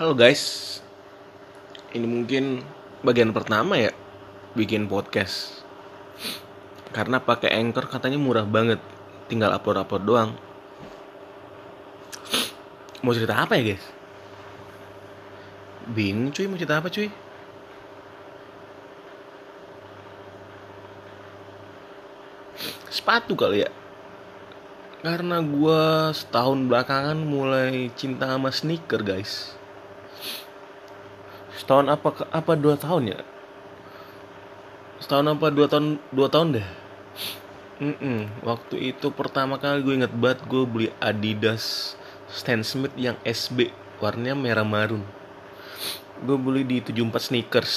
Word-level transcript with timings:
Halo 0.00 0.16
guys, 0.16 0.80
ini 1.92 2.08
mungkin 2.08 2.64
bagian 3.04 3.36
pertama 3.36 3.76
ya 3.76 3.92
bikin 4.56 4.88
podcast. 4.88 5.60
Karena 6.88 7.20
pakai 7.20 7.52
Anchor 7.52 7.84
katanya 7.84 8.16
murah 8.16 8.48
banget, 8.48 8.80
tinggal 9.28 9.52
upload-upload 9.52 10.04
doang. 10.08 10.30
Mau 13.04 13.12
cerita 13.12 13.44
apa 13.44 13.60
ya 13.60 13.76
guys? 13.76 13.84
Bingung 15.92 16.32
cuy, 16.32 16.48
mau 16.48 16.56
cerita 16.56 16.80
apa 16.80 16.88
cuy? 16.88 17.12
Sepatu 22.88 23.36
kali 23.36 23.68
ya. 23.68 23.70
Karena 25.04 25.44
gue 25.44 25.84
setahun 26.16 26.64
belakangan 26.64 27.20
mulai 27.20 27.92
cinta 27.92 28.32
sama 28.32 28.48
sneaker 28.48 29.04
guys 29.04 29.59
setahun 31.56 31.86
apa 31.92 32.08
apa 32.32 32.52
dua 32.56 32.74
tahun 32.74 33.16
ya? 33.16 33.20
Setahun 35.00 35.26
apa 35.36 35.46
dua 35.52 35.66
tahun 35.66 36.00
dua 36.12 36.28
tahun 36.28 36.60
deh. 36.60 36.68
Mm-mm. 37.80 38.44
waktu 38.44 38.92
itu 38.92 39.08
pertama 39.08 39.56
kali 39.56 39.80
gue 39.80 40.04
inget 40.04 40.12
banget 40.12 40.44
gue 40.44 40.68
beli 40.68 40.88
Adidas 41.00 41.96
Stan 42.28 42.60
Smith 42.60 42.92
yang 42.92 43.16
SB 43.24 43.72
warnanya 44.04 44.36
merah 44.36 44.68
marun. 44.68 45.00
Gue 46.20 46.36
beli 46.36 46.68
di 46.68 46.84
74 46.84 47.32
sneakers. 47.32 47.72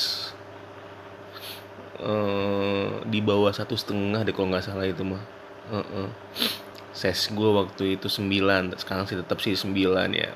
Uh, 2.03 2.99
di 3.07 3.23
bawah 3.23 3.55
satu 3.55 3.80
setengah 3.80 4.27
deh 4.27 4.35
kalau 4.35 4.52
nggak 4.52 4.67
salah 4.67 4.83
itu 4.83 5.07
mah. 5.07 5.23
Uh-uh. 5.71 6.11
ses 6.94 7.31
gue 7.31 7.49
waktu 7.49 7.97
itu 7.97 8.05
9 8.05 8.77
sekarang 8.77 9.09
sih 9.09 9.17
tetap 9.17 9.41
sih 9.41 9.57
9 9.57 9.73
ya 10.13 10.35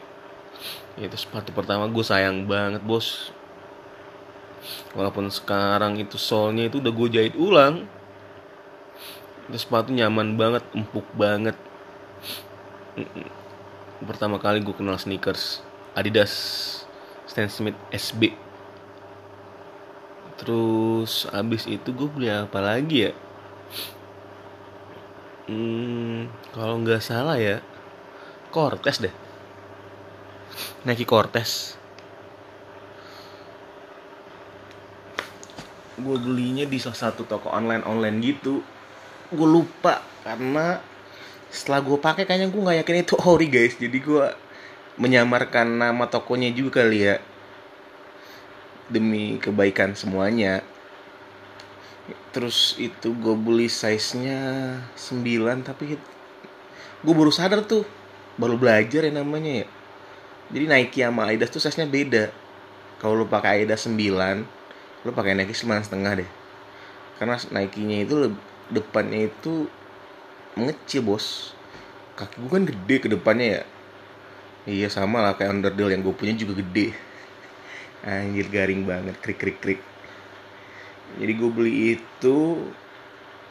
itu 0.97 1.13
sepatu 1.13 1.53
pertama 1.53 1.85
gue 1.85 2.01
sayang 2.01 2.49
banget 2.49 2.81
bos. 2.81 3.30
Walaupun 4.97 5.30
sekarang 5.30 6.02
itu 6.02 6.17
solnya 6.17 6.66
itu 6.66 6.81
udah 6.81 6.91
gue 6.91 7.08
jahit 7.13 7.35
ulang. 7.38 7.85
Itu 9.47 9.57
sepatu 9.61 9.94
nyaman 9.94 10.33
banget 10.35 10.66
empuk 10.73 11.05
banget. 11.13 11.53
Pertama 14.02 14.41
kali 14.41 14.66
gue 14.66 14.73
kenal 14.73 14.97
sneakers 14.97 15.61
Adidas 15.94 16.33
Stan 17.29 17.50
Smith 17.50 17.77
SB 17.94 18.47
terus 20.38 21.25
abis 21.33 21.66
itu 21.66 21.89
gue 21.91 22.05
beli 22.05 22.29
apa 22.29 22.61
lagi 22.61 23.09
ya? 23.09 23.13
Hmm, 25.50 26.29
kalau 26.53 26.77
nggak 26.77 27.02
salah 27.02 27.41
ya 27.41 27.57
Cortez 28.53 29.02
deh 29.02 29.27
Nike 30.86 31.05
Cortez. 31.05 31.77
Gue 35.97 36.17
belinya 36.22 36.66
di 36.66 36.77
salah 36.77 37.09
satu 37.09 37.25
toko 37.25 37.50
online 37.50 37.83
online 37.86 38.17
gitu. 38.22 38.61
Gue 39.33 39.47
lupa 39.50 40.02
karena 40.22 40.80
setelah 41.50 41.81
gue 41.81 41.97
pakai 41.97 42.23
kayaknya 42.30 42.53
gue 42.53 42.61
nggak 42.61 42.78
yakin 42.85 42.97
itu 43.02 43.16
ori 43.31 43.47
guys. 43.50 43.75
Jadi 43.78 43.97
gue 43.97 44.25
menyamarkan 44.97 45.67
nama 45.78 46.05
tokonya 46.09 46.53
juga 46.53 46.85
kali 46.85 47.00
ya. 47.05 47.17
Demi 48.88 49.41
kebaikan 49.41 49.97
semuanya. 49.97 50.61
Terus 52.31 52.78
itu 52.78 53.11
gue 53.17 53.35
beli 53.35 53.67
size 53.67 54.16
nya 54.22 54.39
9 54.95 55.66
tapi 55.66 55.97
gue 57.02 57.13
baru 57.13 57.33
sadar 57.33 57.66
tuh. 57.66 57.83
Baru 58.38 58.53
belajar 58.53 59.02
ya 59.02 59.11
namanya 59.11 59.66
ya 59.66 59.67
jadi 60.48 60.66
Nike 60.67 61.03
sama 61.03 61.28
Adidas 61.28 61.52
tuh 61.52 61.59
size 61.59 61.76
nya 61.76 61.88
beda. 61.88 62.31
Kalau 63.03 63.20
lu 63.20 63.28
pakai 63.28 63.64
Adidas 63.64 63.84
9 63.84 65.03
lo 65.06 65.12
pakai 65.14 65.36
Nike 65.36 65.52
sembilan 65.52 65.84
setengah 65.84 66.12
deh. 66.24 66.30
Karena 67.19 67.35
Nike 67.52 67.84
nya 67.84 67.97
itu 68.08 68.16
depannya 68.72 69.28
itu 69.28 69.68
mengecil 70.56 71.03
bos. 71.03 71.52
Kaki 72.16 72.41
gue 72.41 72.50
kan 72.50 72.63
gede 72.63 72.96
ke 73.03 73.07
depannya 73.12 73.62
ya. 73.62 73.63
Iya 74.68 74.88
sama 74.91 75.24
lah 75.24 75.36
kayak 75.36 75.52
underdeal 75.52 75.91
yang 75.91 76.02
gue 76.02 76.16
punya 76.16 76.34
juga 76.34 76.63
gede. 76.63 76.96
Anjir 78.07 78.47
garing 78.47 78.88
banget. 78.88 79.19
Krik 79.19 79.40
krik 79.40 79.59
krik. 79.59 79.81
Jadi 81.19 81.31
gue 81.36 81.50
beli 81.52 81.74
itu 82.00 82.38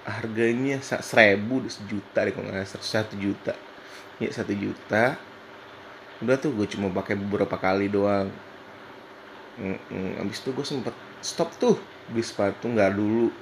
harganya 0.07 0.81
seribu 0.81 1.61
sejuta 1.69 2.25
deh 2.25 2.33
kalau 2.33 2.49
nggak 2.49 2.69
satu 2.69 3.21
juta. 3.21 3.53
Ya 4.17 4.33
satu 4.33 4.57
juta 4.57 5.21
udah 6.25 6.37
tuh 6.41 6.53
gue 6.57 6.67
cuma 6.71 6.89
pakai 6.93 7.19
beberapa 7.19 7.57
kali 7.61 7.93
doang. 7.93 8.33
Mm 9.57 9.77
-mm. 9.89 10.21
abis 10.21 10.45
itu 10.45 10.53
gue 10.53 10.67
sempet 10.69 10.93
stop 11.25 11.49
tuh 11.57 11.81
beli 12.13 12.25
sepatu 12.25 12.69
nggak 12.69 12.93
dulu. 12.97 13.33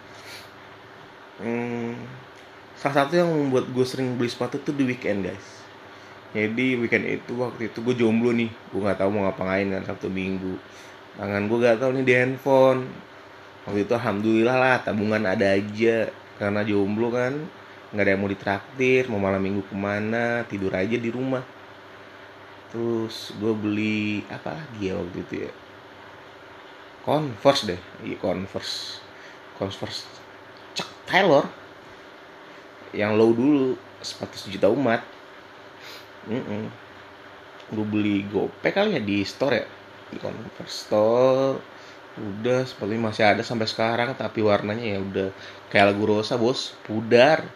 Hmm, 1.42 1.98
salah 2.78 3.04
satu 3.04 3.18
yang 3.18 3.30
membuat 3.30 3.66
gue 3.70 3.86
sering 3.86 4.14
beli 4.14 4.30
sepatu 4.30 4.62
tuh 4.62 4.74
di 4.74 4.86
weekend 4.86 5.26
guys. 5.26 5.46
Jadi 6.34 6.78
weekend 6.78 7.06
itu 7.06 7.34
waktu 7.38 7.70
itu 7.70 7.78
gue 7.82 7.94
jomblo 7.94 8.34
nih. 8.34 8.50
Gue 8.70 8.80
nggak 8.82 8.98
tahu 9.02 9.10
mau 9.14 9.30
ngapain 9.30 9.66
kan 9.70 9.82
sabtu 9.86 10.10
minggu. 10.10 10.58
Tangan 11.14 11.46
gue 11.46 11.58
gak 11.62 11.78
tahu 11.78 11.90
nih 11.94 12.04
di 12.06 12.14
handphone. 12.18 12.90
Waktu 13.70 13.86
itu 13.86 13.92
alhamdulillah 13.94 14.56
lah 14.58 14.76
tabungan 14.82 15.22
ada 15.22 15.54
aja. 15.54 16.10
Karena 16.38 16.66
jomblo 16.66 17.14
kan 17.14 17.38
nggak 17.94 18.02
ada 18.02 18.10
yang 18.10 18.22
mau 18.26 18.30
ditraktir 18.34 19.02
mau 19.06 19.22
malam 19.22 19.38
minggu 19.38 19.62
ke 19.70 19.74
mana 19.78 20.42
tidur 20.50 20.74
aja 20.74 20.98
di 20.98 21.14
rumah 21.14 21.46
terus 22.74 23.30
gue 23.38 23.54
beli 23.54 24.26
apa 24.26 24.50
lagi 24.50 24.90
ya 24.90 24.98
waktu 24.98 25.22
itu 25.22 25.34
ya? 25.46 25.52
Converse 27.06 27.70
deh. 27.70 27.80
Iya 28.02 28.18
Converse. 28.18 28.98
Converse 29.54 30.02
Chuck 30.74 30.90
Taylor. 31.06 31.46
Yang 32.90 33.12
low 33.14 33.30
dulu 33.30 33.78
sepatu 34.02 34.34
sejuta 34.34 34.66
umat. 34.74 35.06
Mm 36.26 36.42
-mm. 36.42 36.64
gue 37.64 37.86
beli 37.88 38.26
gope 38.28 38.68
kali 38.74 38.98
ya 38.98 39.00
di 39.00 39.22
store 39.22 39.54
ya? 39.62 39.66
Di 40.10 40.18
Converse 40.18 40.90
store. 40.90 41.62
Udah 42.18 42.66
seperti 42.66 42.98
masih 42.98 43.22
ada 43.22 43.46
sampai 43.46 43.70
sekarang 43.70 44.18
tapi 44.18 44.42
warnanya 44.42 44.98
ya 44.98 44.98
udah 44.98 45.28
kayak 45.70 45.94
lagu 45.94 46.10
rosa 46.10 46.34
bos. 46.34 46.74
Pudar. 46.82 47.46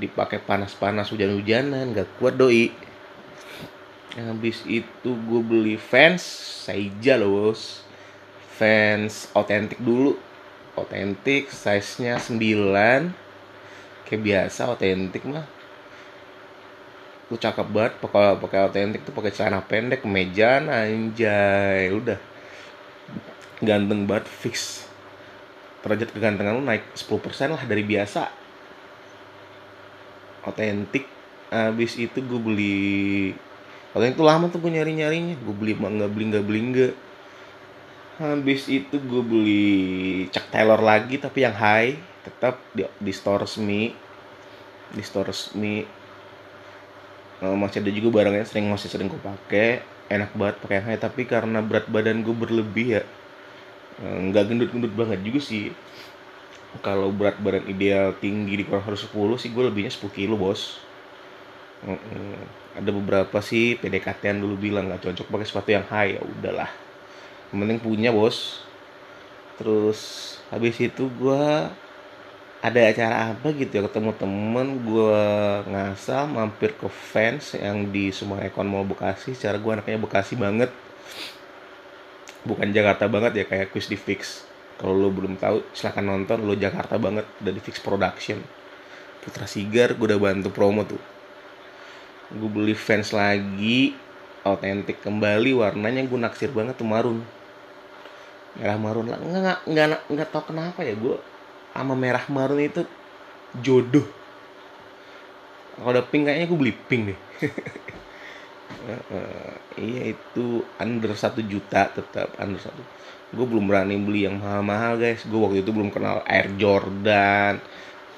Dipakai 0.00 0.40
panas-panas 0.40 1.12
hujan-hujanan 1.12 1.92
gak 1.92 2.16
kuat 2.16 2.40
doi 2.40 2.72
habis 4.14 4.62
itu 4.70 5.10
gue 5.10 5.40
beli 5.42 5.74
fans 5.74 6.22
Saija 6.66 7.18
loh 7.18 7.50
bos. 7.50 7.82
Fans 8.54 9.26
otentik 9.34 9.82
dulu. 9.82 10.14
Otentik 10.78 11.50
size 11.50 12.02
nya 12.02 12.18
9 12.18 12.38
kayak 14.06 14.22
biasa 14.22 14.70
otentik 14.70 15.26
mah. 15.26 15.46
Lu 17.30 17.34
cakep 17.34 17.66
banget 17.70 17.94
pakai 17.98 18.38
pakai 18.38 18.60
otentik 18.70 19.02
tuh 19.02 19.14
pakai 19.14 19.34
celana 19.34 19.62
pendek 19.62 20.06
kemejaan 20.06 20.70
anjay 20.70 21.90
udah. 21.90 22.18
Ganteng 23.58 24.06
banget 24.06 24.30
fix. 24.30 24.86
Derajat 25.82 26.14
kegantengan 26.14 26.54
lu 26.54 26.62
naik 26.62 26.86
10% 26.94 27.54
lah 27.54 27.62
dari 27.66 27.82
biasa. 27.82 28.30
Otentik. 30.46 31.10
Habis 31.54 31.94
itu 32.02 32.18
gue 32.18 32.40
beli 32.42 33.30
otentik 33.94 34.18
tuh 34.18 34.26
lama 34.26 34.50
tuh 34.50 34.58
gue 34.58 34.74
nyari 34.74 34.92
nyarinya 34.98 35.38
gue 35.38 35.54
beli 35.54 35.78
nggak 35.78 36.10
beli 36.10 36.24
nggak 36.34 36.44
beli 36.44 36.60
nggak. 36.74 36.94
Habis 38.14 38.70
itu 38.70 38.94
gue 38.98 39.22
beli 39.22 39.66
Chuck 40.34 40.50
Taylor 40.50 40.78
lagi 40.82 41.18
tapi 41.18 41.46
yang 41.46 41.54
high. 41.54 41.94
Tetap 42.26 42.58
di, 42.74 42.82
di 42.98 43.12
store 43.14 43.46
resmi. 43.46 43.94
Di 44.90 45.02
store 45.02 45.30
resmi. 45.30 45.86
Uh, 47.42 47.58
masih 47.58 47.82
ada 47.82 47.90
juga 47.90 48.22
barangnya 48.22 48.46
sering 48.46 48.66
masih 48.66 48.90
sering 48.90 49.06
gue 49.06 49.18
pakai. 49.22 49.82
Enak 50.10 50.34
banget 50.34 50.56
pakai 50.62 50.74
yang 50.82 50.86
high 50.90 51.00
tapi 51.00 51.22
karena 51.26 51.62
berat 51.62 51.86
badan 51.86 52.26
gue 52.26 52.34
berlebih 52.34 53.00
ya 53.00 53.04
nggak 53.94 54.42
uh, 54.42 54.46
gendut-gendut 54.50 54.92
banget 54.94 55.22
juga 55.22 55.38
sih. 55.38 55.70
Kalau 56.82 57.14
berat 57.14 57.38
badan 57.38 57.70
ideal 57.70 58.10
tinggi 58.18 58.58
di 58.58 58.66
kurang 58.66 58.82
harus 58.82 59.06
10 59.06 59.14
sih 59.38 59.54
gue 59.54 59.62
lebihnya 59.62 59.94
10 59.94 60.10
kilo 60.10 60.34
bos 60.34 60.82
ada 62.74 62.90
beberapa 62.90 63.38
sih 63.44 63.76
PDKT 63.78 64.40
dulu 64.40 64.56
bilang 64.58 64.90
nggak 64.90 65.04
cocok 65.04 65.26
pakai 65.30 65.46
sepatu 65.46 65.68
yang 65.70 65.86
high. 65.86 66.18
Ya 66.18 66.22
udahlah. 66.24 66.70
Yang 67.52 67.58
penting 67.60 67.80
punya 67.80 68.10
bos. 68.10 68.66
Terus 69.60 70.00
habis 70.50 70.74
itu 70.82 71.06
gue 71.06 71.44
ada 72.64 72.80
acara 72.80 73.36
apa 73.36 73.52
gitu 73.52 73.76
ya 73.76 73.82
ketemu 73.84 74.10
temen 74.16 74.68
gue 74.82 75.22
ngasal 75.68 76.24
mampir 76.32 76.72
ke 76.74 76.88
fans 76.88 77.52
yang 77.54 77.92
di 77.92 78.10
Sumarekon 78.10 78.66
Mall 78.66 78.88
Bekasi. 78.88 79.36
Secara 79.36 79.60
gue 79.60 79.70
anaknya 79.70 80.00
Bekasi 80.00 80.34
banget. 80.34 80.72
Bukan 82.44 82.74
Jakarta 82.74 83.08
banget 83.08 83.32
ya 83.38 83.44
kayak 83.46 83.70
quiz 83.70 83.86
di 83.86 83.96
fix. 84.00 84.48
Kalau 84.80 84.96
lo 84.98 85.08
belum 85.14 85.38
tahu 85.38 85.62
silahkan 85.70 86.02
nonton. 86.02 86.42
Lo 86.42 86.58
Jakarta 86.58 86.98
banget 86.98 87.28
udah 87.44 87.52
di 87.54 87.62
fix 87.62 87.78
production. 87.78 88.42
Putra 89.22 89.46
Sigar 89.46 89.94
gue 89.94 90.06
udah 90.10 90.20
bantu 90.20 90.50
promo 90.50 90.82
tuh 90.84 91.13
gue 92.32 92.50
beli 92.50 92.72
fans 92.72 93.12
lagi 93.12 93.92
otentik 94.44 95.00
kembali 95.00 95.56
warnanya 95.56 96.04
gue 96.04 96.18
naksir 96.20 96.52
banget 96.52 96.76
tuh 96.76 96.88
marun. 96.88 97.20
Merah 98.60 98.78
marun 98.78 99.08
lah. 99.08 99.18
Nggak 99.18 99.40
nggak 99.40 99.58
nggak 99.66 100.00
nggak 100.12 100.28
tau 100.30 100.44
kenapa 100.44 100.80
ya 100.84 100.94
gue 100.94 101.16
sama 101.74 101.94
merah 101.96 102.24
marun 102.28 102.60
itu 102.60 102.84
jodoh. 103.60 104.06
Kalau 105.74 105.90
ada 105.90 106.06
pink 106.06 106.30
kayaknya 106.30 106.46
gue 106.46 106.58
beli 106.58 106.74
pink 106.88 107.02
deh. 107.12 107.20
Iya 109.74 110.12
itu 110.12 110.60
under 110.76 111.16
satu 111.16 111.40
juta 111.40 111.88
tetap 111.88 112.36
under 112.36 112.60
satu. 112.60 112.84
Gue 113.32 113.46
belum 113.48 113.64
berani 113.64 113.96
beli 113.96 114.28
yang 114.28 114.38
mahal-mahal 114.38 115.00
guys. 115.00 115.24
Gue 115.24 115.40
waktu 115.40 115.64
itu 115.64 115.72
belum 115.72 115.88
kenal 115.88 116.20
Air 116.28 116.52
Jordan 116.60 117.58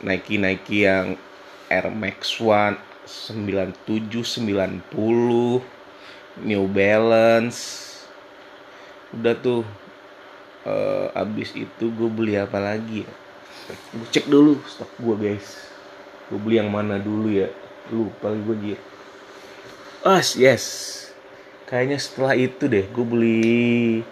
Nike 0.04 0.36
Nike 0.36 0.84
yang 0.84 1.16
Air 1.72 1.88
Max 1.88 2.36
One 2.42 2.76
97 3.06 4.10
90 4.10 5.62
New 6.42 6.64
Balance. 6.68 7.58
Udah 9.14 9.34
tuh 9.38 9.62
uh, 10.66 11.14
abis 11.14 11.54
itu 11.54 11.94
gue 11.94 12.10
beli 12.10 12.34
apa 12.36 12.58
lagi 12.58 13.06
ya? 13.06 13.12
Gue 13.94 14.06
cek 14.10 14.26
dulu 14.26 14.58
stok 14.66 14.90
gue 14.98 15.16
guys. 15.16 15.70
Gue 16.28 16.42
beli 16.42 16.58
yang 16.58 16.74
mana 16.74 16.98
dulu 16.98 17.30
ya? 17.30 17.46
Lupa 17.94 18.34
gue 18.34 18.56
jir. 18.58 18.80
Ah 20.02 20.20
yes. 20.34 20.94
Kayaknya 21.70 21.98
setelah 22.02 22.34
itu 22.34 22.66
deh 22.66 22.90
gue 22.90 23.06
beli 23.06 24.02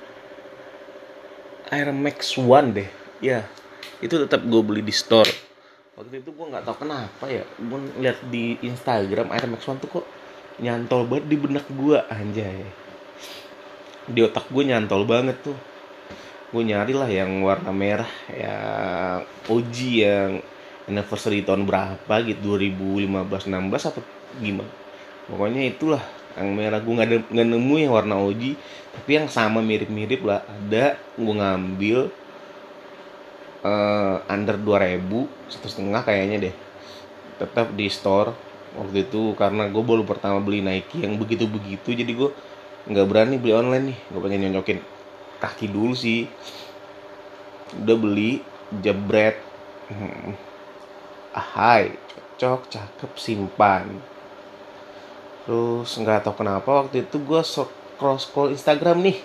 Air 1.75 1.91
Max 1.91 2.39
One 2.39 2.71
deh. 2.73 2.89
Ya 3.19 3.51
itu 4.05 4.21
tetap 4.21 4.45
gue 4.45 4.61
beli 4.61 4.85
di 4.85 4.93
store 4.93 5.33
waktu 5.95 6.27
itu 6.27 6.31
gue 6.35 6.47
nggak 6.51 6.65
tahu 6.67 6.77
kenapa 6.87 7.25
ya 7.31 7.47
gue 7.47 7.79
lihat 8.03 8.19
di 8.27 8.59
Instagram 8.67 9.31
Air 9.31 9.47
Max 9.47 9.63
One 9.71 9.79
tuh 9.79 10.03
kok 10.03 10.07
nyantol 10.59 11.07
banget 11.07 11.27
di 11.31 11.37
benak 11.39 11.67
gue 11.71 11.99
anjay. 12.11 12.67
Di 14.05 14.21
otak 14.23 14.51
gue 14.51 14.63
nyantol 14.63 15.03
banget 15.07 15.39
tuh. 15.43 15.57
Gue 16.55 16.63
nyari 16.63 16.95
lah 16.95 17.11
yang 17.11 17.43
warna 17.43 17.75
merah 17.75 18.11
yang 18.31 19.27
OG 19.51 19.77
yang 19.99 20.31
anniversary 20.87 21.43
tahun 21.43 21.67
berapa 21.67 22.15
gitu 22.27 22.55
2015 22.59 23.51
16 23.51 23.91
atau 23.91 24.03
gimana. 24.39 24.73
Pokoknya 25.27 25.63
itulah 25.67 26.03
yang 26.39 26.55
merah. 26.55 26.79
Gue 26.83 26.95
nggak 26.95 27.35
nemu 27.35 27.75
yang 27.79 27.93
warna 27.95 28.19
OG 28.19 28.43
tapi 28.95 29.11
yang 29.19 29.27
sama 29.27 29.59
mirip-mirip 29.63 30.23
lah. 30.23 30.47
Ada 30.47 30.99
gue 31.19 31.35
ngambil 31.35 31.99
uh, 33.65 34.21
under 34.29 34.61
2000 34.61 35.01
satu 35.51 35.67
setengah 35.67 36.05
kayaknya 36.05 36.51
deh. 36.51 36.55
Tetap 37.41 37.73
di 37.75 37.89
store 37.91 38.31
waktu 38.77 39.09
itu 39.09 39.35
karena 39.35 39.67
gue 39.71 39.83
baru 39.83 40.05
pertama 40.07 40.39
beli 40.39 40.63
Nike 40.63 41.03
yang 41.03 41.15
begitu 41.19 41.47
begitu 41.47 41.95
jadi 41.95 42.11
gue 42.11 42.31
nggak 42.93 43.07
berani 43.09 43.41
beli 43.41 43.53
online 43.57 43.85
nih. 43.91 43.99
Gue 44.13 44.21
pengen 44.21 44.41
nyonyokin 44.47 44.79
kaki 45.41 45.67
dulu 45.73 45.97
sih. 45.97 46.29
Udah 47.81 47.97
beli 47.99 48.45
jebret. 48.85 49.41
Hmm. 49.85 50.33
ahai 51.35 51.93
cocok 52.39 52.71
cakep 52.71 53.13
simpan. 53.19 53.85
Terus 55.45 55.91
nggak 56.01 56.25
tahu 56.25 56.41
kenapa 56.41 56.87
waktu 56.87 57.05
itu 57.05 57.21
gue 57.21 57.41
scroll 57.45 58.17
scroll 58.17 58.55
Instagram 58.55 59.05
nih. 59.05 59.19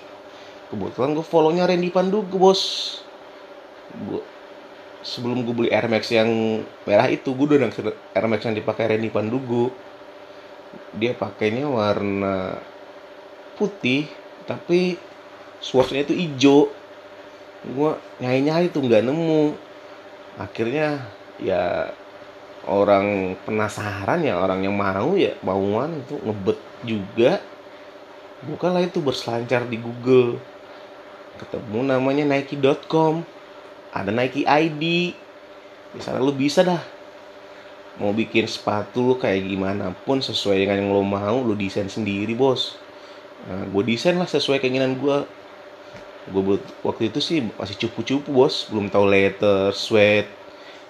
Kebetulan 0.70 1.16
gue 1.16 1.26
follownya 1.26 1.64
Randy 1.70 1.90
Pandugu 1.90 2.36
bos. 2.36 2.62
Gue 3.94 4.22
sebelum 5.00 5.48
gue 5.48 5.56
beli 5.56 5.70
Air 5.72 5.88
Max 5.88 6.12
yang 6.12 6.28
merah 6.84 7.08
itu 7.08 7.32
gue 7.32 7.46
udah 7.56 7.72
Air 8.16 8.28
Max 8.28 8.44
yang 8.44 8.56
dipakai 8.56 8.96
Reni 8.96 9.08
Pandugu 9.08 9.72
dia 10.96 11.14
pakainya 11.18 11.66
warna 11.70 12.58
putih 13.58 14.10
tapi 14.46 14.98
swatchnya 15.62 16.08
itu 16.08 16.14
hijau. 16.16 16.60
Gue 17.76 17.92
nyai 18.24 18.42
nyai 18.42 18.72
tuh 18.72 18.86
nggak 18.86 19.04
nemu. 19.06 19.54
Akhirnya 20.40 21.04
ya 21.38 21.92
orang 22.66 23.36
penasaran 23.44 24.24
ya 24.24 24.40
orang 24.40 24.64
yang 24.64 24.76
mau 24.76 25.14
ya 25.14 25.36
mauan 25.44 26.02
itu 26.06 26.16
ngebet 26.24 26.60
juga. 26.88 27.32
Bukanlah 28.48 28.88
itu 28.88 29.04
berselancar 29.04 29.68
di 29.68 29.78
Google. 29.78 30.40
Ketemu 31.38 31.80
namanya 31.94 32.24
Nike.com 32.36 33.24
ada 33.90 34.14
Nike 34.14 34.46
ID 34.46 34.84
di 35.90 36.02
sana 36.02 36.22
lu 36.22 36.34
bisa 36.34 36.62
dah. 36.62 36.82
Mau 38.00 38.16
bikin 38.16 38.48
sepatu 38.48 39.04
lu 39.04 39.16
kayak 39.20 39.44
gimana 39.44 39.92
pun 40.06 40.24
sesuai 40.24 40.64
dengan 40.64 40.80
yang 40.80 40.90
lo 40.96 41.04
mau 41.04 41.42
lu 41.44 41.58
desain 41.58 41.90
sendiri 41.90 42.32
bos. 42.38 42.80
Nah, 43.50 43.66
gue 43.68 43.84
desain 43.84 44.16
lah 44.16 44.30
sesuai 44.30 44.62
keinginan 44.64 44.96
gue 45.00 45.18
gue 46.30 46.62
waktu 46.86 47.10
itu 47.10 47.20
sih 47.20 47.44
masih 47.58 47.76
cupu-cupu 47.76 48.30
bos. 48.32 48.70
Belum 48.72 48.88
tahu 48.88 49.10
letter 49.10 49.76
sweat. 49.76 50.30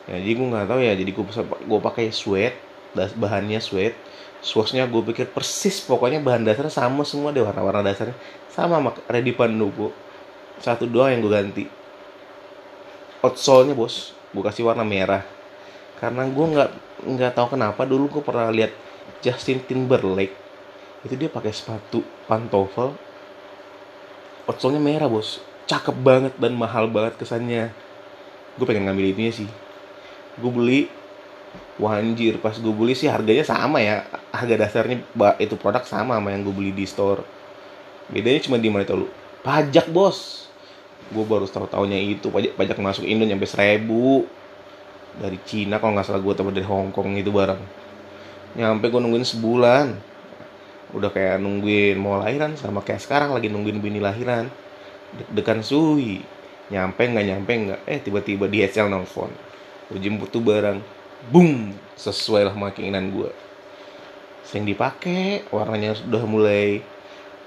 Ya, 0.05 0.21
jadi 0.21 0.33
gue 0.37 0.47
nggak 0.53 0.67
tahu 0.69 0.79
ya. 0.83 0.93
Jadi 0.93 1.11
gue 1.15 1.25
gue 1.65 1.79
pakai 1.81 2.13
sweat 2.13 2.53
bahannya 2.93 3.57
sweat. 3.63 3.97
Swatchnya 4.39 4.87
gue 4.87 5.01
pikir 5.03 5.31
persis 5.33 5.83
pokoknya 5.83 6.23
bahan 6.23 6.47
dasarnya 6.47 6.71
sama 6.71 7.03
semua 7.03 7.33
deh 7.33 7.41
warna-warna 7.41 7.81
dasarnya. 7.81 8.15
Sama 8.53 8.77
sama 8.79 8.91
ready 9.09 9.33
pandu 9.33 9.71
satu 10.59 10.83
doang 10.85 11.15
yang 11.15 11.23
gue 11.23 11.31
ganti 11.31 11.78
outsole-nya 13.19 13.75
bos. 13.75 14.15
Gue 14.31 14.43
kasih 14.45 14.67
warna 14.67 14.85
merah. 14.87 15.23
Karena 15.99 16.23
gue 16.27 16.45
nggak 16.45 16.69
nggak 16.99 17.31
tahu 17.35 17.59
kenapa 17.59 17.83
dulu 17.83 18.19
gue 18.19 18.23
pernah 18.23 18.47
lihat 18.51 18.71
Justin 19.19 19.59
Timberlake. 19.63 20.35
Itu 21.03 21.15
dia 21.15 21.27
pakai 21.31 21.51
sepatu 21.51 22.03
pantofel. 22.27 22.95
Outsole-nya 24.47 24.81
merah 24.81 25.09
bos. 25.11 25.43
Cakep 25.69 25.95
banget 26.01 26.33
dan 26.39 26.55
mahal 26.55 26.89
banget 26.89 27.19
kesannya. 27.19 27.69
Gue 28.57 28.65
pengen 28.65 28.89
ngambil 28.89 29.13
itunya 29.13 29.33
sih. 29.35 29.49
Gue 30.39 30.51
beli. 30.51 30.81
Wanjir 31.79 32.43
pas 32.43 32.53
gue 32.59 32.73
beli 32.75 32.93
sih 32.93 33.07
harganya 33.07 33.43
sama 33.47 33.79
ya. 33.79 34.03
Harga 34.35 34.55
dasarnya 34.67 35.01
itu 35.39 35.55
produk 35.55 35.83
sama 35.87 36.19
sama 36.19 36.29
yang 36.31 36.43
gue 36.43 36.55
beli 36.55 36.71
di 36.75 36.83
store. 36.83 37.23
Bedanya 38.09 38.41
cuma 38.43 38.57
di 38.59 38.67
mana 38.67 38.83
itu 38.83 38.95
lu? 38.99 39.07
Pajak 39.39 39.87
bos 39.89 40.48
gue 41.09 41.23
baru 41.25 41.45
tahu 41.49 41.65
tahunya 41.65 41.97
itu 42.17 42.29
pajak 42.29 42.53
pajak 42.55 42.77
masuk 42.79 43.05
Indo 43.05 43.25
nyampe 43.25 43.49
seribu. 43.49 44.25
Dari 45.19 45.35
Cina 45.43 45.81
kalau 45.81 45.97
nggak 45.97 46.05
salah 46.07 46.21
gue 46.21 46.33
tahu 46.37 46.53
dari 46.53 46.63
Hong 46.63 46.93
Kong 46.93 47.17
itu 47.17 47.33
barang 47.33 47.59
nyampe 48.57 48.85
gue 48.89 49.01
nungguin 49.01 49.25
sebulan. 49.25 49.87
Udah 50.95 51.09
kayak 51.13 51.37
nungguin 51.41 51.97
mau 52.01 52.17
lahiran 52.17 52.57
sama 52.57 52.81
kayak 52.81 53.01
sekarang 53.03 53.33
lagi 53.33 53.49
nungguin 53.49 53.81
bini 53.81 53.99
lahiran. 54.01 54.49
Deg-degan 55.17 55.65
suhi 55.65 56.21
nyampe 56.69 57.01
nggak 57.01 57.25
nyampe 57.25 57.51
nggak 57.51 57.79
eh 57.89 57.99
tiba-tiba 58.01 58.45
di 58.45 58.61
HL 58.61 58.89
nelfon. 58.89 59.33
Gue 59.89 59.97
jemput 59.97 60.29
tuh 60.29 60.41
barang 60.41 60.79
boom 61.27 61.75
sesuai 61.99 62.47
lah 62.47 62.53
sama 62.55 62.71
keinginan 62.71 63.11
gue 63.11 63.27
yang 64.55 64.65
dipakai 64.65 65.45
warnanya 65.53 65.93
sudah 65.93 66.25
mulai 66.25 66.81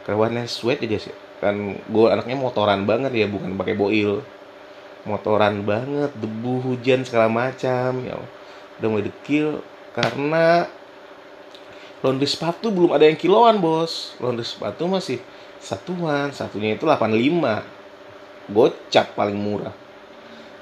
warnanya 0.06 0.46
sweat 0.46 0.78
aja 0.86 1.08
sih 1.08 1.16
kan 1.42 1.74
gue 1.74 2.06
anaknya 2.06 2.38
motoran 2.38 2.86
banget 2.86 3.10
ya 3.18 3.26
bukan 3.26 3.58
pakai 3.58 3.74
boil. 3.74 4.22
Motoran 5.02 5.66
banget 5.66 6.14
debu 6.14 6.62
hujan 6.62 7.02
segala 7.02 7.26
macam 7.26 7.98
ya. 8.06 8.14
Udah 8.78 8.86
mulai 8.86 9.10
dekil 9.10 9.58
karena 9.90 10.70
laundry 12.06 12.30
sepatu 12.30 12.70
belum 12.70 12.94
ada 12.94 13.10
yang 13.10 13.18
kiloan 13.18 13.58
bos. 13.58 14.14
Laundry 14.22 14.46
sepatu 14.46 14.86
masih 14.86 15.18
satuan 15.58 16.30
satunya 16.30 16.78
itu 16.78 16.86
85 16.86 18.54
gocap 18.54 19.06
paling 19.18 19.34
murah. 19.34 19.74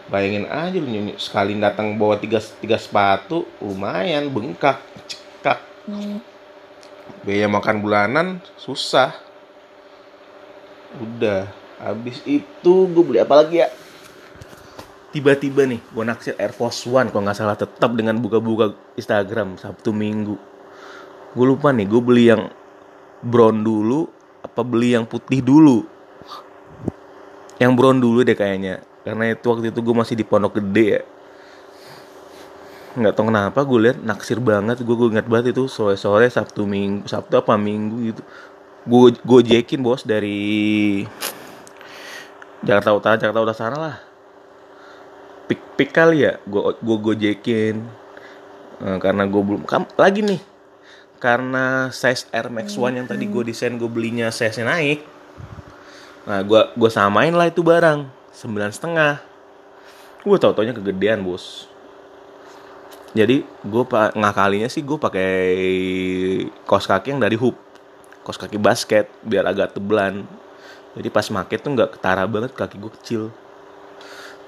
Bayangin 0.08 0.48
aja 0.48 0.74
lu 0.74 0.90
sekali 1.20 1.54
datang 1.60 1.94
bawa 2.00 2.16
tiga, 2.16 2.40
tiga 2.40 2.80
sepatu 2.80 3.44
lumayan 3.60 4.32
bengkak 4.32 4.80
cekak. 5.04 5.60
Hmm. 5.84 6.20
biaya 7.26 7.50
makan 7.50 7.82
bulanan 7.82 8.26
susah 8.54 9.29
udah 10.98 11.46
habis 11.78 12.18
itu 12.26 12.74
gue 12.90 13.04
beli 13.04 13.18
apa 13.22 13.34
lagi 13.38 13.62
ya? 13.62 13.68
Tiba-tiba 15.10 15.66
nih 15.66 15.80
gue 15.82 16.04
naksir 16.06 16.34
Air 16.38 16.54
Force 16.54 16.86
One 16.86 17.10
kalau 17.10 17.26
nggak 17.26 17.38
salah 17.38 17.58
tetap 17.58 17.90
dengan 17.94 18.18
buka-buka 18.18 18.74
Instagram 18.98 19.58
Sabtu 19.58 19.90
Minggu. 19.94 20.34
Gue 21.34 21.46
lupa 21.46 21.70
nih 21.70 21.86
gue 21.86 22.02
beli 22.02 22.24
yang 22.30 22.50
brown 23.22 23.62
dulu 23.62 24.06
apa 24.42 24.62
beli 24.66 24.98
yang 24.98 25.06
putih 25.06 25.42
dulu? 25.42 25.86
Yang 27.58 27.72
brown 27.76 27.98
dulu 27.98 28.22
deh 28.26 28.34
kayaknya 28.34 28.82
karena 29.02 29.32
itu 29.32 29.46
waktu 29.46 29.72
itu 29.72 29.80
gue 29.80 29.94
masih 29.94 30.14
di 30.18 30.24
Pondok 30.26 30.58
Gede 30.58 30.86
ya. 30.86 31.02
Nggak 32.90 33.14
tahu 33.14 33.30
kenapa 33.30 33.60
gue 33.62 33.78
lihat 33.86 33.98
naksir 34.02 34.42
banget 34.42 34.82
gue 34.82 34.94
gue 34.94 35.08
ingat 35.14 35.26
banget 35.30 35.54
itu 35.54 35.70
sore 35.70 35.94
sore 35.94 36.26
Sabtu 36.26 36.66
Minggu 36.66 37.06
Sabtu 37.06 37.38
apa 37.38 37.54
Minggu 37.54 38.14
gitu 38.14 38.22
gue 38.90 39.14
gojekin 39.22 39.78
bos 39.86 40.02
dari 40.02 41.06
Jakarta 42.66 42.90
Utara 42.90 43.14
Jakarta 43.14 43.38
Utara 43.38 43.56
sana 43.56 43.76
lah. 43.78 43.96
Pik 45.46 45.78
pik 45.78 45.90
kali 45.94 46.26
ya 46.26 46.42
gue 46.42 46.74
gue 46.74 46.96
gojekin 46.98 47.86
uh, 48.82 48.98
karena 48.98 49.30
gue 49.30 49.42
belum 49.42 49.62
kam, 49.62 49.86
lagi 49.94 50.26
nih. 50.26 50.42
Karena 51.22 51.94
size 51.94 52.26
Air 52.34 52.50
Max 52.50 52.74
One 52.74 52.98
yang 52.98 53.06
tadi 53.06 53.30
gue 53.30 53.42
desain 53.46 53.78
gue 53.78 53.86
belinya 53.86 54.34
size 54.34 54.66
naik. 54.66 55.06
Nah 56.26 56.42
gue 56.42 56.60
gue 56.74 56.90
samain 56.90 57.30
lah 57.30 57.46
itu 57.46 57.62
barang 57.62 58.10
sembilan 58.34 58.74
setengah. 58.74 59.14
Gue 60.26 60.36
tau 60.42 60.50
taunya 60.50 60.74
kegedean 60.74 61.22
bos. 61.22 61.70
Jadi 63.14 63.46
gue 63.46 63.84
ngakalinya 64.18 64.66
sih 64.66 64.82
gue 64.82 64.98
pakai 64.98 65.34
kos 66.66 66.90
kaki 66.90 67.14
yang 67.14 67.22
dari 67.22 67.38
hoop 67.38 67.69
kos 68.30 68.38
kaki 68.38 68.62
basket 68.62 69.10
biar 69.26 69.42
agak 69.50 69.74
tebelan. 69.74 70.22
Jadi 70.94 71.10
pas 71.10 71.26
make 71.34 71.58
tuh 71.58 71.74
nggak 71.74 71.98
ketara 71.98 72.22
banget 72.30 72.54
kaki 72.54 72.78
gue 72.78 72.92
kecil. 73.02 73.22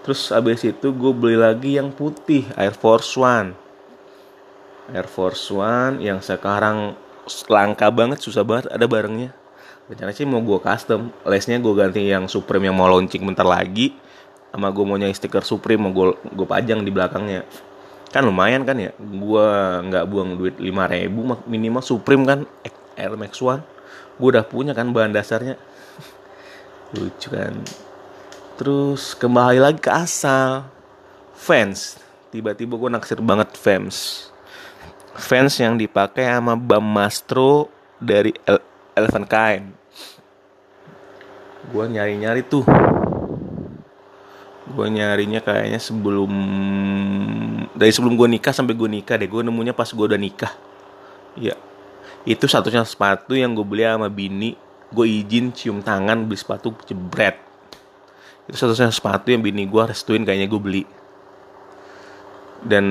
Terus 0.06 0.30
abis 0.30 0.62
itu 0.62 0.94
gue 0.94 1.12
beli 1.14 1.34
lagi 1.34 1.74
yang 1.78 1.90
putih 1.90 2.46
Air 2.54 2.78
Force 2.78 3.18
One. 3.18 3.58
Air 4.94 5.10
Force 5.10 5.50
One 5.50 5.98
yang 5.98 6.22
sekarang 6.22 6.94
langka 7.50 7.90
banget 7.90 8.22
susah 8.22 8.42
banget 8.42 8.66
ada 8.70 8.86
barangnya 8.86 9.30
rencananya 9.90 10.16
sih 10.16 10.26
mau 10.26 10.40
gue 10.42 10.58
custom 10.62 11.10
lesnya 11.26 11.58
gue 11.58 11.74
ganti 11.74 12.06
yang 12.06 12.30
Supreme 12.30 12.70
yang 12.70 12.76
mau 12.80 12.88
launching 12.88 13.22
bentar 13.28 13.44
lagi 13.44 13.94
sama 14.48 14.68
gue 14.72 14.84
mau 14.84 15.00
nyai 15.00 15.12
stiker 15.12 15.42
Supreme 15.42 15.88
mau 15.88 15.92
gue 15.92 16.06
gue 16.32 16.46
pajang 16.46 16.84
di 16.84 16.92
belakangnya. 16.92 17.44
Kan 18.12 18.28
lumayan 18.28 18.68
kan 18.68 18.76
ya 18.76 18.92
gue 19.00 19.46
nggak 19.88 20.04
buang 20.04 20.36
duit 20.36 20.60
lima 20.60 20.84
ribu 20.84 21.24
minimal 21.48 21.80
Supreme 21.80 22.28
kan 22.28 22.38
Air 22.96 23.16
Max 23.16 23.40
One 23.40 23.64
gue 24.16 24.28
udah 24.28 24.44
punya 24.44 24.72
kan 24.76 24.90
bahan 24.90 25.14
dasarnya 25.14 25.56
lucu 26.96 27.28
kan 27.32 27.56
terus 28.60 29.16
kembali 29.16 29.60
lagi 29.62 29.80
ke 29.80 29.88
asal 29.88 30.68
fans 31.32 31.96
tiba-tiba 32.28 32.76
gue 32.76 32.90
naksir 32.92 33.20
banget 33.24 33.56
fans 33.56 34.28
fans 35.16 35.60
yang 35.60 35.76
dipakai 35.76 36.24
sama 36.24 36.56
Bam 36.56 36.84
Mastro 36.84 37.68
dari 38.00 38.32
Elephant 38.96 39.28
Kind. 39.28 39.66
Gue 41.72 41.84
nyari-nyari 41.88 42.42
tuh. 42.44 42.64
Gue 44.72 44.86
nyarinya 44.88 45.44
kayaknya 45.44 45.80
sebelum 45.80 46.32
dari 47.76 47.92
sebelum 47.92 48.16
gue 48.16 48.28
nikah 48.38 48.54
sampai 48.56 48.72
gue 48.72 48.88
nikah 48.88 49.20
deh. 49.20 49.28
Gue 49.28 49.44
nemunya 49.44 49.76
pas 49.76 49.88
gue 49.88 50.04
udah 50.04 50.20
nikah. 50.20 50.52
Ya, 51.36 51.56
itu 52.28 52.44
satunya 52.46 52.86
sepatu 52.86 53.34
yang 53.34 53.54
gue 53.56 53.66
beli 53.66 53.86
sama 53.86 54.08
bini. 54.12 54.54
Gue 54.92 55.08
izin 55.24 55.50
cium 55.56 55.80
tangan 55.80 56.28
beli 56.28 56.38
sepatu 56.38 56.76
jebret. 56.84 57.40
Itu 58.46 58.56
satu-satunya 58.58 58.92
sepatu 58.92 59.32
yang 59.32 59.40
bini 59.40 59.64
gue 59.66 59.82
restuin 59.82 60.22
kayaknya 60.22 60.46
gue 60.46 60.60
beli. 60.60 60.82
Dan 62.62 62.86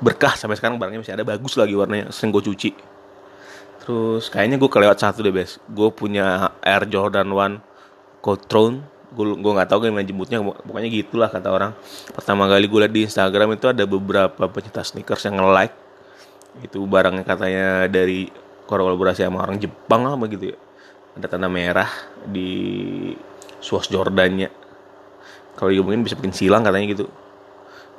berkah 0.00 0.32
sampai 0.34 0.56
sekarang 0.56 0.80
barangnya 0.80 1.04
masih 1.04 1.14
ada 1.14 1.24
bagus 1.28 1.54
lagi 1.60 1.76
warnanya 1.76 2.08
sering 2.08 2.32
gue 2.32 2.40
cuci 2.40 2.72
terus 3.84 4.32
kayaknya 4.32 4.56
gue 4.56 4.70
kelewat 4.72 4.96
satu 4.96 5.20
deh 5.20 5.32
bes 5.32 5.60
gue 5.68 5.88
punya 5.92 6.56
Air 6.64 6.88
Jordan 6.88 7.28
One 7.32 7.56
Cotron 8.24 8.80
gue 9.12 9.24
gue 9.36 9.52
nggak 9.52 9.68
tahu 9.68 9.84
gimana 9.84 10.06
jemputnya 10.06 10.40
pokoknya 10.40 10.88
gitulah 10.88 11.28
kata 11.28 11.48
orang 11.52 11.72
pertama 12.16 12.48
kali 12.48 12.64
gue 12.64 12.80
liat 12.80 12.92
di 12.92 13.00
Instagram 13.04 13.60
itu 13.60 13.66
ada 13.68 13.84
beberapa 13.84 14.48
pencinta 14.48 14.80
sneakers 14.80 15.28
yang 15.28 15.36
nge-like 15.36 15.76
itu 16.58 16.82
barangnya 16.82 17.22
katanya 17.22 17.86
dari 17.86 18.26
kolaborasi 18.66 19.22
sama 19.22 19.46
orang 19.46 19.58
Jepang 19.62 20.06
lah 20.06 20.18
begitu 20.18 20.54
ya. 20.54 20.58
Ada 21.18 21.26
tanda 21.26 21.50
merah 21.50 21.90
di 22.26 23.10
swoosh 23.58 23.90
Jordannya 23.90 24.50
kalau 25.58 25.70
mungkin 25.84 26.06
bisa 26.06 26.14
bikin 26.16 26.32
silang 26.32 26.62
katanya 26.62 26.86
gitu. 26.90 27.06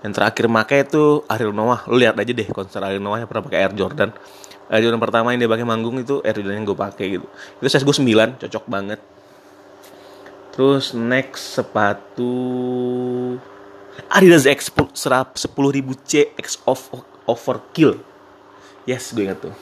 Yang 0.02 0.14
terakhir 0.18 0.46
make 0.50 0.78
itu 0.82 1.22
Ariel 1.30 1.54
Noah. 1.54 1.86
Lu 1.86 2.00
lihat 2.00 2.18
aja 2.18 2.32
deh 2.34 2.48
konser 2.50 2.82
Ariel 2.82 3.04
Noah 3.04 3.22
yang 3.22 3.30
pernah 3.30 3.44
pakai 3.46 3.60
Air 3.62 3.74
Jordan. 3.78 4.10
Air 4.72 4.82
Jordan 4.88 4.98
pertama 5.04 5.36
yang 5.36 5.46
dia 5.46 5.52
pakai 5.52 5.68
manggung 5.68 6.00
itu 6.02 6.24
Air 6.26 6.42
Jordan 6.42 6.64
yang 6.64 6.66
gue 6.66 6.78
pakai 6.80 7.06
gitu. 7.20 7.28
Itu 7.62 7.68
size 7.70 7.86
gue 7.86 7.96
9 7.96 8.42
cocok 8.42 8.66
banget. 8.66 9.00
Terus 10.52 10.98
next 10.98 11.54
sepatu 11.56 12.34
Adidas 14.10 14.48
X 14.50 14.72
10.000 14.74 15.46
C 16.08 16.34
X 16.34 16.60
of 16.66 16.82
overkill 17.30 18.02
yes 18.92 19.16
gue 19.16 19.24
ingat 19.24 19.40
tuh. 19.40 19.56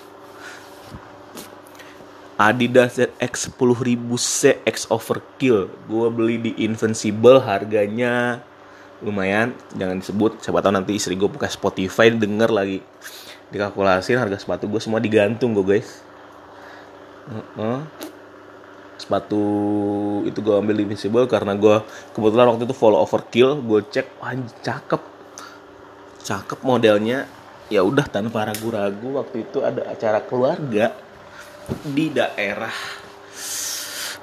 Adidas 2.40 2.96
X 3.20 3.52
10.000 3.52 4.00
C 4.16 4.64
X 4.64 4.88
overkill. 4.88 5.68
Gue 5.92 6.08
beli 6.08 6.40
di 6.40 6.52
Invincible 6.64 7.44
harganya 7.44 8.40
lumayan. 9.04 9.52
Jangan 9.76 10.00
disebut 10.00 10.40
siapa 10.40 10.64
tahu 10.64 10.72
nanti 10.72 10.96
istri 10.96 11.20
gue 11.20 11.28
buka 11.28 11.52
Spotify 11.52 12.10
denger 12.10 12.48
lagi. 12.48 12.80
Dikalkulasin 13.52 14.16
harga 14.16 14.40
sepatu 14.40 14.72
gue 14.72 14.80
semua 14.80 15.04
digantung 15.04 15.52
gue 15.52 15.66
guys. 15.78 16.02
Uh 17.30 17.46
-uh. 17.60 17.82
sepatu 19.00 19.42
itu 20.28 20.44
gue 20.44 20.56
ambil 20.60 20.76
di 20.76 20.84
Invincible 20.84 21.24
karena 21.24 21.56
gue 21.56 21.82
kebetulan 22.12 22.52
waktu 22.52 22.64
itu 22.68 22.76
follow 22.76 23.04
overkill. 23.04 23.60
Gue 23.60 23.84
cek 23.84 24.16
wah 24.24 24.32
cakep. 24.64 25.02
Cakep 26.24 26.60
modelnya 26.64 27.28
ya 27.70 27.86
udah 27.86 28.10
tanpa 28.10 28.50
ragu-ragu 28.50 29.22
waktu 29.22 29.46
itu 29.46 29.62
ada 29.62 29.86
acara 29.86 30.20
keluarga 30.26 30.92
di 31.86 32.10
daerah 32.10 32.74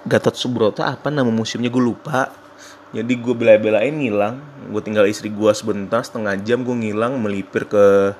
Gatot 0.06 0.34
Subroto. 0.34 0.82
Apa 0.82 1.10
nama 1.10 1.30
museumnya? 1.30 1.70
Gue 1.70 1.94
lupa. 1.94 2.30
Jadi 2.94 3.18
gue 3.18 3.34
bela-belain 3.34 3.90
ngilang. 3.90 4.38
Gue 4.70 4.82
tinggal 4.82 5.06
istri 5.06 5.30
gue 5.30 5.50
sebentar 5.54 6.02
setengah 6.02 6.38
jam 6.42 6.62
gue 6.62 6.74
ngilang 6.74 7.18
melipir 7.18 7.66
ke 7.66 8.14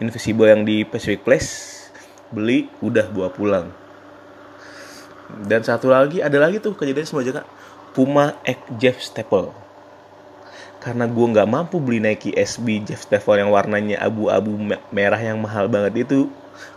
Invisible 0.00 0.48
yang 0.48 0.64
di 0.64 0.84
Pacific 0.84 1.24
Place. 1.24 1.72
Beli 2.32 2.68
udah 2.84 3.08
bawa 3.08 3.32
pulang. 3.32 3.66
Dan 5.48 5.64
satu 5.64 5.88
lagi 5.88 6.20
ada 6.20 6.36
lagi 6.36 6.60
tuh 6.60 6.76
kejadian 6.76 7.08
semua 7.08 7.24
jaga 7.24 7.42
Puma 7.96 8.36
X 8.44 8.60
Jeff 8.76 9.00
Staple 9.00 9.65
karena 10.86 11.10
gue 11.10 11.26
nggak 11.34 11.50
mampu 11.50 11.82
beli 11.82 11.98
Nike 11.98 12.30
SB 12.30 12.86
Jeff 12.86 13.02
Staple 13.02 13.42
yang 13.42 13.50
warnanya 13.50 13.98
abu-abu 13.98 14.54
merah 14.94 15.18
yang 15.18 15.42
mahal 15.42 15.66
banget 15.66 16.06
itu 16.06 16.30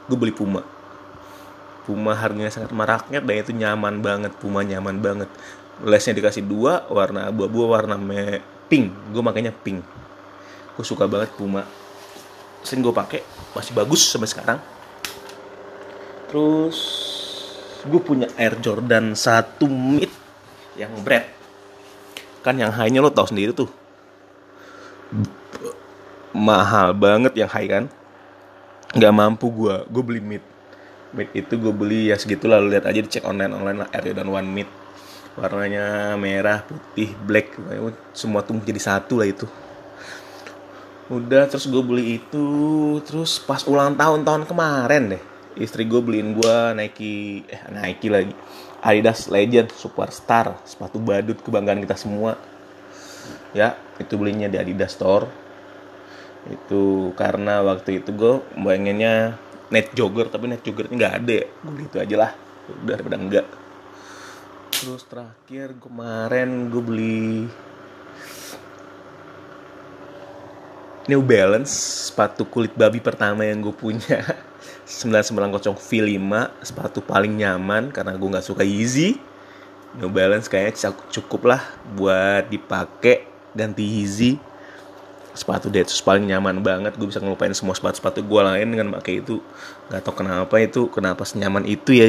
gue 0.09 0.17
beli 0.17 0.33
Puma. 0.33 0.65
Puma 1.85 2.17
harganya 2.17 2.49
sangat 2.49 2.73
meraknya 2.73 3.21
dan 3.21 3.35
itu 3.37 3.53
nyaman 3.53 4.01
banget 4.01 4.33
Puma 4.41 4.65
nyaman 4.65 4.97
banget. 4.97 5.29
Lesnya 5.85 6.17
dikasih 6.17 6.41
dua 6.41 6.89
warna 6.89 7.29
abu-abu 7.29 7.69
warna 7.69 8.01
me 8.01 8.41
pink. 8.65 8.89
Gue 9.13 9.21
makanya 9.21 9.53
pink. 9.53 9.85
Gue 10.73 10.85
suka 10.89 11.05
banget 11.05 11.29
Puma. 11.37 11.61
Sering 12.65 12.81
gue 12.81 12.93
pakai 12.97 13.21
masih 13.53 13.77
bagus 13.77 14.09
sampai 14.09 14.25
sekarang. 14.25 14.59
Terus 16.33 16.77
gue 17.85 18.01
punya 18.01 18.25
Air 18.41 18.57
Jordan 18.57 19.13
satu 19.13 19.69
mid 19.69 20.09
yang 20.81 20.97
bread. 21.05 21.29
Kan 22.41 22.57
yang 22.57 22.73
high-nya 22.73 23.05
lo 23.05 23.13
tau 23.13 23.29
sendiri 23.29 23.53
tuh 23.53 23.69
mahal 26.33 26.93
banget 26.93 27.33
yang 27.35 27.49
high 27.49 27.69
kan. 27.69 27.85
Nggak 28.95 29.13
mampu 29.13 29.49
gue 29.53 29.75
gue 29.89 30.03
beli 30.03 30.21
mid. 30.21 30.43
Mid 31.13 31.29
itu 31.33 31.53
gue 31.57 31.73
beli 31.73 32.13
ya 32.13 32.15
segitu 32.17 32.45
lalu 32.45 32.77
lihat 32.77 32.85
aja 32.85 32.99
dicek 33.01 33.25
online 33.25 33.53
online 33.53 33.77
lah. 33.85 33.89
Jordan 34.01 34.29
One 34.29 34.49
mid. 34.49 34.69
Warnanya 35.37 36.17
merah 36.17 36.65
putih 36.65 37.13
black. 37.25 37.57
Semua 38.13 38.41
tuh 38.41 38.57
jadi 38.61 38.81
satu 38.81 39.21
lah 39.21 39.29
itu. 39.29 39.45
Udah 41.09 41.49
terus 41.49 41.65
gue 41.65 41.81
beli 41.81 42.21
itu. 42.21 42.45
Terus 43.05 43.41
pas 43.41 43.65
ulang 43.65 43.97
tahun 43.97 44.25
tahun 44.25 44.45
kemarin 44.45 45.17
deh 45.17 45.23
istri 45.59 45.83
gue 45.83 45.99
beliin 45.99 46.39
gue 46.39 46.55
Nike 46.77 47.43
eh 47.49 47.61
Nike 47.73 48.07
lagi. 48.07 48.33
Adidas 48.79 49.27
Legend 49.27 49.73
Superstar. 49.75 50.55
Sepatu 50.63 51.01
badut 51.03 51.35
kebanggaan 51.41 51.83
kita 51.83 51.99
semua 51.99 52.39
ya 53.55 53.77
itu 53.97 54.13
belinya 54.15 54.47
di 54.47 54.57
Adidas 54.57 54.93
Store. 54.95 55.27
Itu 56.49 57.13
karena 57.19 57.61
waktu 57.61 58.01
itu 58.01 58.15
gue 58.15 58.41
pengennya 58.55 59.37
net 59.69 59.93
jogger 59.93 60.31
tapi 60.31 60.49
net 60.49 60.63
jogger 60.65 60.89
nggak 60.89 61.13
ada. 61.23 61.39
Gue 61.45 61.71
beli 61.71 61.85
itu 61.85 61.97
aja 61.99 62.15
lah 62.15 62.31
udah 62.69 62.95
daripada 63.01 63.17
enggak 63.17 63.47
terus 64.79 65.03
terakhir 65.11 65.75
kemarin 65.75 66.71
gue 66.71 66.79
beli 66.79 67.51
New 71.09 71.19
Balance 71.25 71.73
sepatu 72.07 72.47
kulit 72.47 72.71
babi 72.77 73.01
pertama 73.01 73.41
yang 73.41 73.65
gue 73.65 73.73
punya. 73.73 74.21
990 74.85 75.73
V5 75.77 76.21
sepatu 76.61 77.01
paling 77.01 77.33
nyaman 77.33 77.89
karena 77.89 78.13
gue 78.13 78.29
nggak 78.29 78.45
suka 78.45 78.61
Yeezy. 78.61 79.17
New 79.97 80.13
Balance 80.13 80.45
kayaknya 80.45 80.93
cukup 81.09 81.49
lah 81.49 81.61
buat 81.97 82.45
dipakai 82.53 83.25
ganti 83.53 83.81
Yeezy 83.81 84.37
sepatu 85.39 85.71
Deadsus 85.71 86.03
paling 86.03 86.27
nyaman 86.27 86.59
banget. 86.59 86.99
Gue 86.99 87.07
bisa 87.07 87.23
ngelupain 87.23 87.55
semua 87.55 87.71
sepatu-sepatu 87.71 88.25
gue 88.27 88.41
lain 88.43 88.67
dengan 88.67 88.87
pakai 88.99 89.23
itu. 89.23 89.39
Nggak 89.87 90.01
tau 90.03 90.13
kenapa 90.13 90.55
itu 90.59 90.81
kenapa 90.91 91.23
senyaman 91.23 91.63
itu 91.63 91.95
ya 91.95 92.07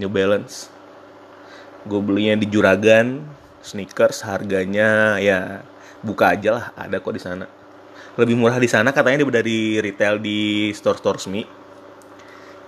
New 0.00 0.08
Balance. 0.08 0.72
Gue 1.84 2.00
belinya 2.00 2.40
di 2.40 2.46
Juragan 2.48 3.22
sneakers 3.60 4.24
harganya 4.24 5.20
ya 5.20 5.60
buka 6.00 6.32
aja 6.32 6.50
lah 6.56 6.66
ada 6.78 6.96
kok 7.02 7.12
di 7.12 7.22
sana. 7.22 7.46
Lebih 8.18 8.34
murah 8.34 8.58
di 8.58 8.66
sana 8.66 8.90
katanya 8.90 9.22
dari 9.28 9.78
retail 9.78 10.18
di 10.18 10.70
store-store 10.74 11.20
resmi. 11.20 11.42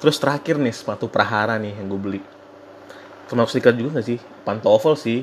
Terus 0.00 0.16
terakhir 0.16 0.56
nih 0.56 0.72
sepatu 0.72 1.10
Prahara 1.10 1.58
nih 1.60 1.74
yang 1.76 1.88
gue 1.90 2.00
beli. 2.00 2.22
Termasuk 3.26 3.58
sneaker 3.58 3.74
juga 3.76 4.00
gak 4.00 4.06
sih? 4.06 4.18
Pantofel 4.46 4.94
sih. 4.96 5.20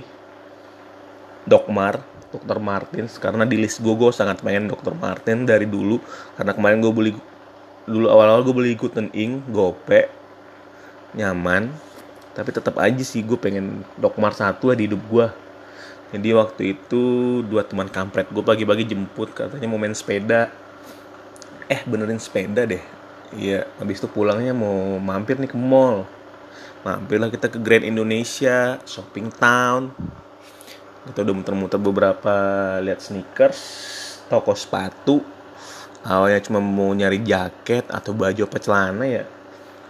Dokmar 1.47 2.16
Dr. 2.27 2.59
Martins 2.59 3.15
karena 3.17 3.47
di 3.47 3.55
list 3.55 3.79
gue 3.79 3.95
gue 3.95 4.11
sangat 4.11 4.43
pengen 4.43 4.67
Dr. 4.67 4.95
Martin 4.97 5.47
dari 5.47 5.65
dulu. 5.67 5.99
Karena 6.35 6.51
kemarin 6.51 6.79
gue 6.83 6.93
beli 6.93 7.11
dulu 7.87 8.11
awal-awal 8.11 8.43
gue 8.43 8.55
beli 8.55 8.71
Guten 8.75 9.11
Ink 9.15 9.47
gope 9.51 10.11
nyaman. 11.15 11.71
Tapi 12.35 12.49
tetap 12.53 12.77
aja 12.77 13.01
sih 13.01 13.25
gue 13.25 13.39
pengen 13.39 13.81
Dokmar 13.97 14.35
satu 14.35 14.69
di 14.75 14.85
hidup 14.85 15.01
gue 15.09 15.27
jadi 16.07 16.31
waktu 16.39 16.79
itu 16.79 17.03
dua 17.43 17.67
teman 17.67 17.91
kampret 17.91 18.31
gue 18.31 18.39
pagi-pagi 18.39 18.87
jemput 18.87 19.35
katanya 19.35 19.67
mau 19.67 19.75
main 19.75 19.91
sepeda. 19.91 20.47
Eh 21.67 21.83
benerin 21.83 22.19
sepeda 22.19 22.63
deh. 22.63 22.79
Iya 23.35 23.67
habis 23.75 23.99
itu 23.99 24.07
pulangnya 24.07 24.55
mau 24.55 24.95
mampir 25.03 25.35
nih 25.35 25.51
ke 25.51 25.59
mall. 25.59 26.07
Mampirlah 26.87 27.27
kita 27.27 27.51
ke 27.51 27.59
Grand 27.59 27.83
Indonesia 27.83 28.79
shopping 28.87 29.27
town 29.35 29.91
kita 31.07 31.23
udah 31.23 31.35
muter-muter 31.35 31.79
beberapa 31.79 32.35
lihat 32.81 32.99
sneakers 32.99 33.59
toko 34.27 34.51
sepatu. 34.53 35.23
Awalnya 36.07 36.39
cuma 36.47 36.63
mau 36.63 36.91
nyari 36.95 37.19
jaket 37.23 37.87
atau 37.91 38.15
baju 38.15 38.41
apa 38.47 38.57
celana 38.59 39.03
ya. 39.03 39.23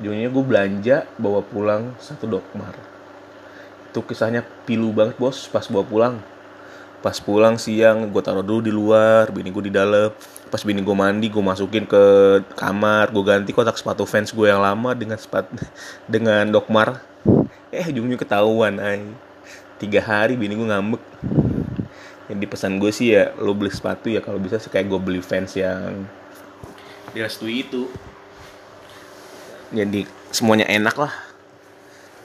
Ujungnya 0.02 0.30
gue 0.30 0.44
belanja 0.46 0.98
bawa 1.18 1.42
pulang 1.42 1.94
satu 1.98 2.30
dokmar. 2.30 2.74
Itu 3.90 4.06
kisahnya 4.06 4.46
pilu 4.66 4.94
banget 4.94 5.18
bos 5.18 5.50
pas 5.50 5.66
bawa 5.70 5.86
pulang. 5.86 6.16
Pas 7.02 7.18
pulang 7.22 7.62
siang 7.62 8.10
gue 8.10 8.22
taruh 8.26 8.42
dulu 8.42 8.62
di 8.66 8.74
luar 8.74 9.30
bini 9.30 9.54
gue 9.54 9.70
di 9.70 9.74
dalam. 9.74 10.10
Pas 10.50 10.62
bini 10.62 10.82
gue 10.82 10.96
mandi 10.96 11.30
gue 11.30 11.44
masukin 11.44 11.86
ke 11.86 12.04
kamar 12.58 13.14
gue 13.14 13.24
ganti 13.26 13.52
kotak 13.54 13.78
sepatu 13.78 14.06
fans 14.06 14.34
gue 14.34 14.48
yang 14.50 14.62
lama 14.62 14.94
dengan 14.98 15.18
sepatu 15.22 15.54
dengan 16.14 16.50
dokmar. 16.50 17.02
Eh 17.70 17.86
ujungnya 17.94 18.18
ketahuan 18.18 18.82
ay 18.82 19.06
tiga 19.78 20.02
hari 20.04 20.38
bini 20.38 20.58
gue 20.58 20.68
ngambek. 20.68 21.04
Jadi 22.28 22.46
pesan 22.46 22.76
gue 22.78 22.92
sih 22.92 23.16
ya 23.16 23.32
lo 23.40 23.56
beli 23.56 23.72
sepatu 23.72 24.12
ya 24.12 24.20
kalau 24.20 24.36
bisa 24.42 24.60
kayak 24.60 24.92
gue 24.92 25.00
beli 25.00 25.22
fans 25.24 25.56
yang 25.56 26.06
direstui 27.16 27.64
itu. 27.64 27.88
Jadi 29.72 30.04
semuanya 30.34 30.68
enak 30.68 30.96
lah. 31.00 31.14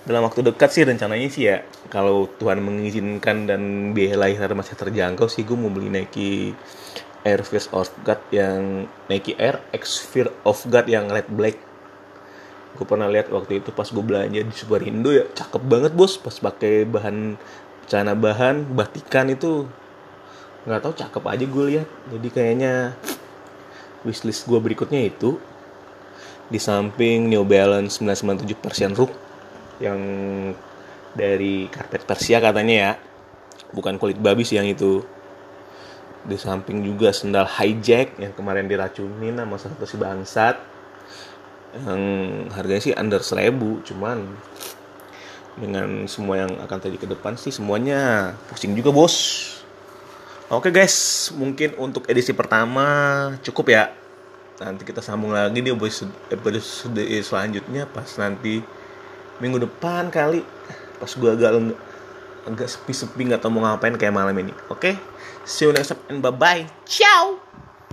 Dalam 0.03 0.27
waktu 0.27 0.43
dekat 0.43 0.71
sih 0.75 0.83
rencananya 0.83 1.29
sih 1.31 1.47
ya 1.47 1.63
kalau 1.87 2.27
Tuhan 2.43 2.59
mengizinkan 2.59 3.47
dan 3.47 3.95
biaya 3.95 4.19
lahir 4.19 4.51
masih 4.51 4.75
terjangkau 4.75 5.31
sih 5.31 5.47
gue 5.47 5.55
mau 5.55 5.71
beli 5.71 5.95
Nike 5.95 6.59
Air 7.23 7.47
Fear 7.47 7.71
of 7.71 7.87
God 8.03 8.19
yang 8.35 8.91
Nike 9.07 9.39
Air 9.39 9.63
X 9.71 10.03
Fear 10.03 10.35
of 10.43 10.59
God 10.67 10.91
yang 10.91 11.07
red 11.07 11.31
black 11.31 11.55
gue 12.73 12.87
pernah 12.89 13.07
lihat 13.07 13.29
waktu 13.29 13.61
itu 13.61 13.69
pas 13.71 13.85
gue 13.85 14.01
belanja 14.01 14.41
di 14.41 14.55
Superindo 14.57 15.13
ya 15.13 15.29
cakep 15.29 15.63
banget 15.63 15.93
bos. 15.93 16.17
Pas 16.17 16.33
pakai 16.33 16.89
bahan 16.89 17.37
celana 17.87 18.17
bahan 18.17 18.65
batikan 18.73 19.29
itu 19.29 19.69
nggak 20.65 20.81
tahu 20.81 20.95
cakep 20.97 21.25
aja 21.29 21.45
gue 21.45 21.65
lihat. 21.77 21.89
Jadi 22.09 22.29
kayaknya 22.33 22.97
wishlist 24.03 24.49
gue 24.49 24.59
berikutnya 24.59 25.05
itu 25.05 25.37
di 26.49 26.59
samping 26.61 27.29
New 27.29 27.45
Balance 27.45 28.01
997 28.01 28.61
Persian 28.61 28.93
Rook 28.93 29.13
yang 29.81 30.01
dari 31.13 31.69
karpet 31.69 32.09
Persia 32.09 32.41
katanya 32.41 32.75
ya. 32.75 32.93
Bukan 33.73 33.97
kulit 33.97 34.21
babi 34.21 34.45
sih 34.45 34.57
yang 34.57 34.69
itu. 34.69 35.05
Di 36.23 36.39
samping 36.39 36.87
juga 36.87 37.11
sendal 37.11 37.51
hijack 37.51 38.15
yang 38.17 38.31
kemarin 38.33 38.71
diracunin 38.71 39.35
sama 39.35 39.57
satu 39.59 39.83
si 39.83 39.99
bangsat 39.99 40.72
yang 41.73 42.03
harganya 42.53 42.83
sih 42.85 42.95
under 42.97 43.25
seribu 43.25 43.81
cuman 43.85 44.29
dengan 45.57 46.09
semua 46.09 46.45
yang 46.45 46.53
akan 46.65 46.79
tadi 46.81 46.97
ke 46.97 47.05
depan 47.05 47.37
sih 47.37 47.53
semuanya 47.53 48.33
pusing 48.49 48.73
juga 48.73 48.89
bos. 48.89 49.49
Oke 50.53 50.69
guys 50.69 51.29
mungkin 51.33 51.77
untuk 51.81 52.09
edisi 52.09 52.33
pertama 52.33 52.85
cukup 53.45 53.73
ya. 53.73 53.85
Nanti 54.61 54.85
kita 54.85 55.01
sambung 55.01 55.33
lagi 55.33 55.61
di 55.61 55.73
episode 55.73 57.03
selanjutnya 57.25 57.89
pas 57.89 58.09
nanti 58.17 58.65
minggu 59.41 59.61
depan 59.65 60.09
kali. 60.09 60.45
Pas 61.01 61.09
gue 61.09 61.31
agak 61.33 61.53
agak 62.49 62.69
sepi-sepi 62.69 63.33
nggak 63.33 63.41
tahu 63.45 63.61
mau 63.61 63.65
ngapain 63.69 63.97
kayak 63.97 64.13
malam 64.13 64.37
ini. 64.41 64.53
Oke 64.73 64.97
see 65.45 65.67
you 65.67 65.73
next 65.75 65.91
time 65.91 66.03
and 66.09 66.23
bye 66.23 66.31
bye 66.31 66.67
ciao 66.87 67.39